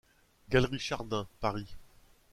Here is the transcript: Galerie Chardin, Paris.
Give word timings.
Galerie 0.49 0.79
Chardin, 0.79 1.27
Paris. 1.41 1.75